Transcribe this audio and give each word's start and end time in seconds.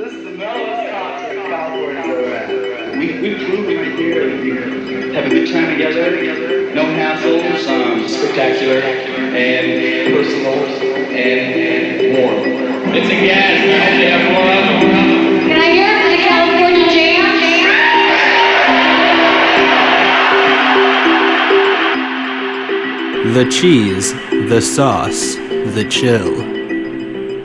This 0.00 0.14
is 0.14 0.24
the 0.24 0.30
mellowest 0.30 0.90
concert 0.92 1.44
California's 1.44 2.06
ever 2.06 2.24
had. 2.30 2.48
We, 2.96 3.20
we've 3.20 3.36
proven 3.46 3.76
right 3.76 3.98
here 3.98 4.30
that 4.30 4.40
we 4.40 4.48
have 5.12 5.26
a 5.26 5.28
good 5.28 5.52
time 5.52 5.68
together, 5.72 6.72
no 6.72 6.84
hassles, 6.84 7.68
um, 7.68 8.08
spectacular, 8.08 8.80
and 8.80 10.14
personal, 10.14 10.54
and, 11.12 11.52
and 11.52 12.16
warm. 12.16 12.48
It's 12.96 13.10
a 13.10 13.20
gas, 13.20 13.60
I 13.60 13.76
hope 13.76 14.00
they 14.00 14.08
have 14.08 14.24
more 14.32 14.48
of 14.48 14.64
them. 14.80 14.88
Can 15.50 15.60
I 15.60 15.68
hear 15.68 15.92
it 15.92 16.00
for 16.00 16.08
the 16.08 16.22
California 16.24 16.88
Jam? 16.88 17.20
The 23.34 23.44
cheese, 23.50 24.14
the 24.48 24.62
sauce, 24.62 25.34
the 25.74 25.84
chill. 25.90 26.58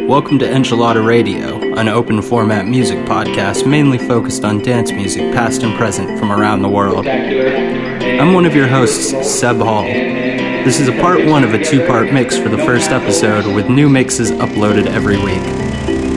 Welcome 0.08 0.38
to 0.38 0.46
Enchilada 0.46 1.04
Radio, 1.04 1.65
an 1.78 1.90
open 1.90 2.22
format 2.22 2.66
music 2.66 2.98
podcast 3.00 3.68
mainly 3.68 3.98
focused 3.98 4.46
on 4.46 4.62
dance 4.62 4.94
music 4.94 5.34
past 5.34 5.62
and 5.62 5.78
present 5.78 6.18
from 6.18 6.32
around 6.32 6.62
the 6.62 6.70
world. 6.70 7.06
I'm 7.06 8.34
one 8.34 8.46
of 8.46 8.56
your 8.56 8.68
hosts, 8.68 9.12
Seb 9.30 9.58
Hall. 9.58 9.84
This 9.84 10.80
is 10.80 10.88
a 10.88 10.94
part 10.94 11.26
one 11.26 11.44
of 11.44 11.54
a 11.54 11.64
two 11.64 11.86
part 11.86 12.14
mix 12.14 12.38
for 12.38 12.48
the 12.48 12.58
first 12.60 12.92
episode, 12.92 13.54
with 13.54 13.70
new 13.70 13.90
mixes 13.90 14.32
uploaded 14.32 14.88
every 14.88 15.18
week. 15.18 15.44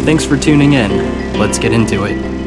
Thanks 0.05 0.25
for 0.25 0.37
tuning 0.37 0.75
in. 0.75 1.33
Let's 1.39 1.59
get 1.59 1.73
into 1.73 2.05
it. 2.05 2.38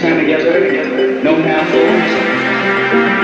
Time 0.00 0.18
together, 0.18 1.22
no 1.22 1.34
hassles. 1.42 3.17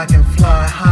I 0.00 0.06
can 0.06 0.24
fly 0.24 0.64
high. 0.66 0.89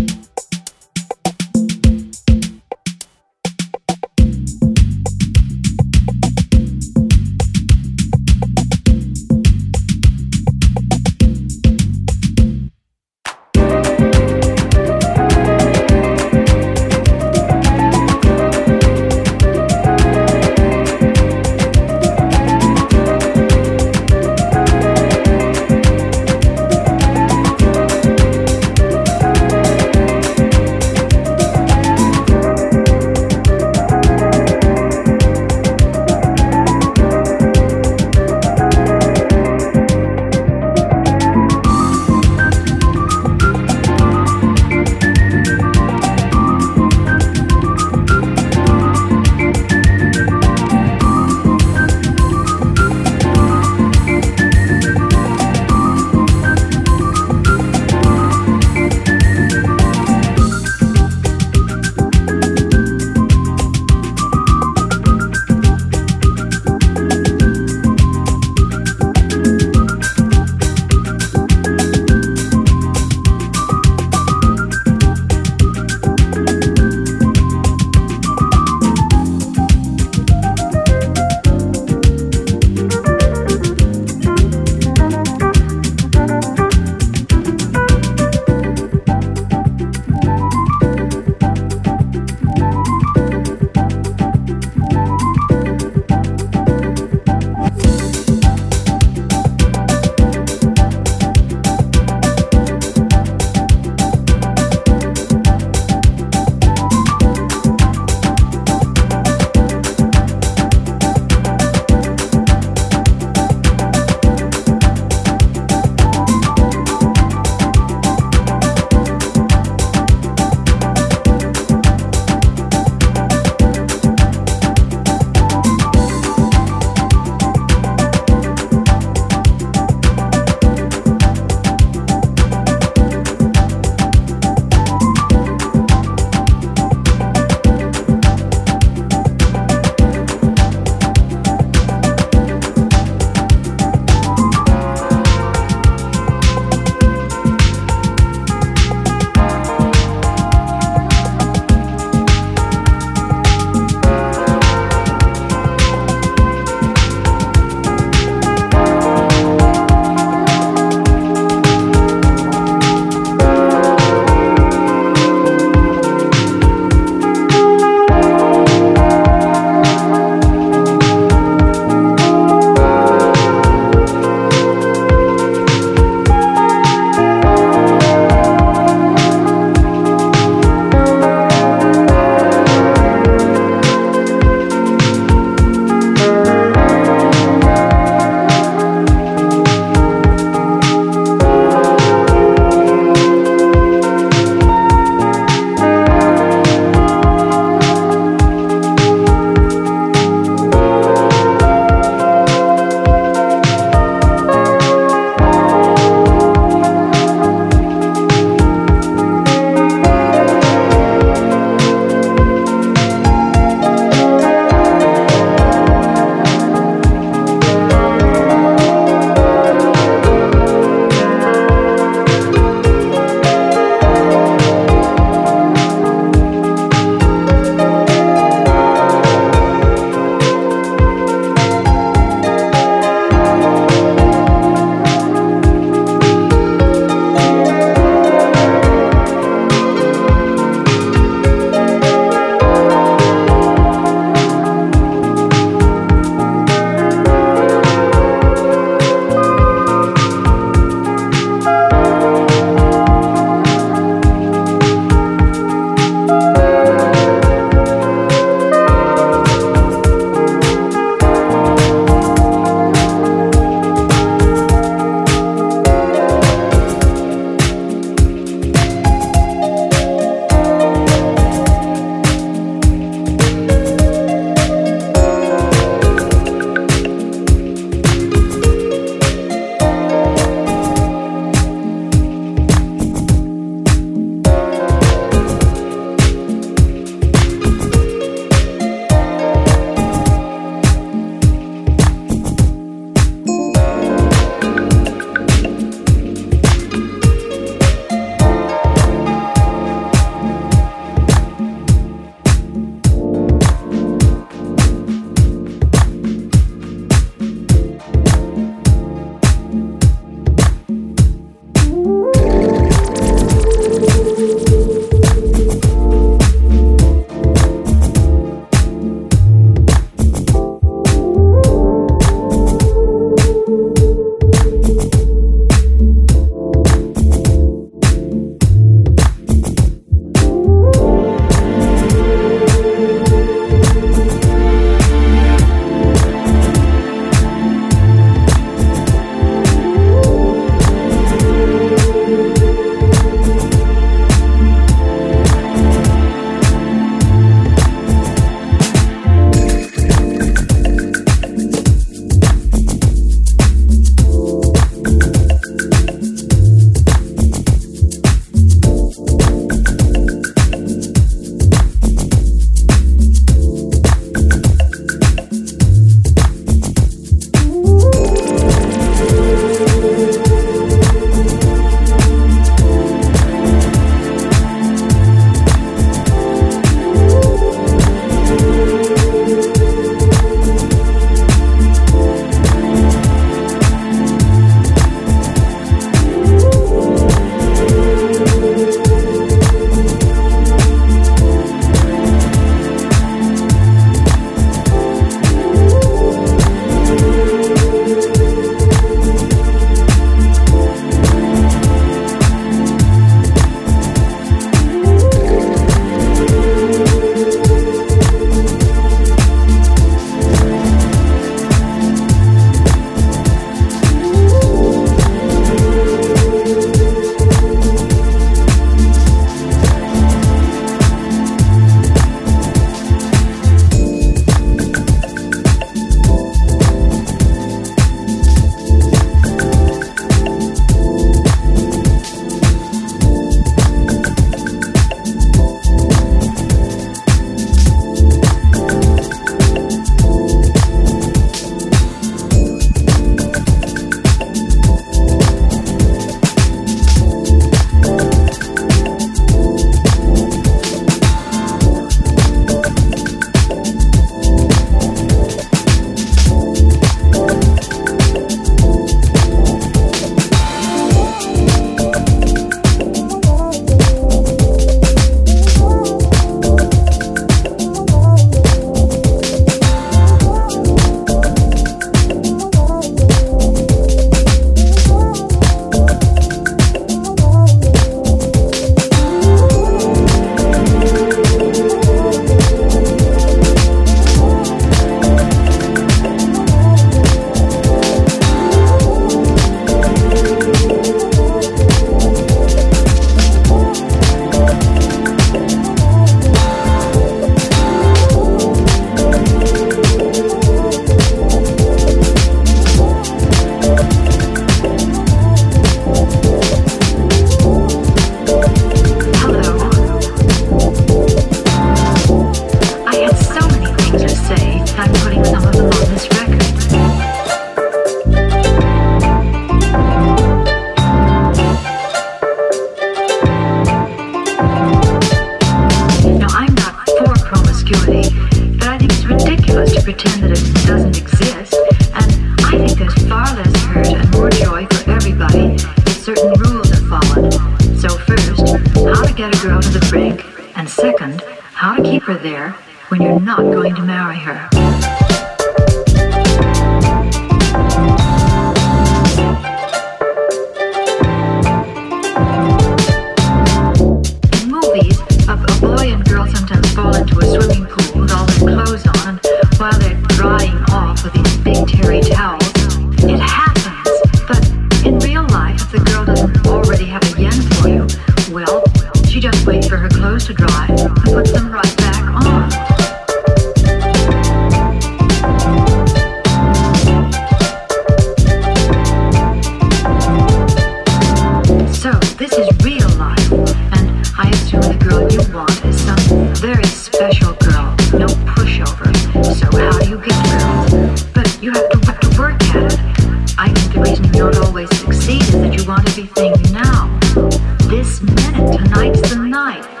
Tonight's 598.71 599.21
the 599.29 599.35
night. 599.35 600.00